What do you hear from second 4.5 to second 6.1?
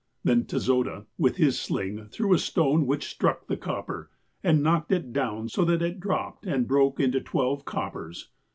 knocked it down so that it